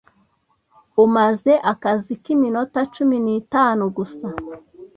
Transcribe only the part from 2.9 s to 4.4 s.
cumi nitanu gusa.